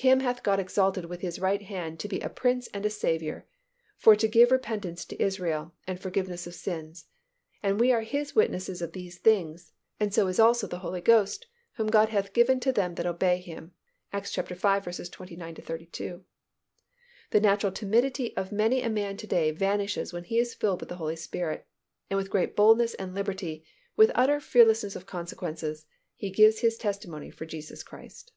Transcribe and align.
Him 0.00 0.20
hath 0.20 0.44
God 0.44 0.60
exalted 0.60 1.06
with 1.06 1.22
His 1.22 1.40
right 1.40 1.60
hand 1.60 1.98
to 1.98 2.06
be 2.06 2.20
a 2.20 2.28
Prince 2.28 2.68
and 2.72 2.86
a 2.86 2.90
Saviour, 2.90 3.48
for 3.96 4.14
to 4.14 4.28
give 4.28 4.52
repentance 4.52 5.04
to 5.06 5.20
Israel, 5.20 5.74
and 5.88 5.98
forgiveness 5.98 6.46
of 6.46 6.54
sins. 6.54 7.06
And 7.64 7.80
we 7.80 7.90
are 7.90 8.02
His 8.02 8.32
witnesses 8.32 8.80
of 8.80 8.92
these 8.92 9.18
things; 9.18 9.72
and 9.98 10.14
so 10.14 10.28
is 10.28 10.38
also 10.38 10.68
the 10.68 10.78
Holy 10.78 11.00
Ghost, 11.00 11.46
whom 11.72 11.88
God 11.88 12.10
hath 12.10 12.32
given 12.32 12.60
to 12.60 12.70
them 12.72 12.94
that 12.94 13.06
obey 13.06 13.38
Him" 13.40 13.72
(Acts 14.12 14.32
v. 14.36 14.42
29 14.44 15.54
32). 15.56 16.24
The 17.30 17.40
natural 17.40 17.72
timidity 17.72 18.36
of 18.36 18.52
many 18.52 18.80
a 18.82 18.88
man 18.88 19.16
to 19.16 19.26
day 19.26 19.50
vanishes 19.50 20.12
when 20.12 20.22
he 20.22 20.38
is 20.38 20.54
filled 20.54 20.78
with 20.78 20.90
the 20.90 20.96
Holy 20.98 21.16
Spirit, 21.16 21.66
and 22.08 22.16
with 22.16 22.30
great 22.30 22.54
boldness 22.54 22.94
and 22.94 23.16
liberty, 23.16 23.64
with 23.96 24.12
utter 24.14 24.38
fearlessness 24.38 24.94
of 24.94 25.06
consequences, 25.06 25.86
he 26.14 26.30
gives 26.30 26.60
his 26.60 26.78
testimony 26.78 27.30
for 27.32 27.44
Jesus 27.46 27.82
Christ. 27.82 28.30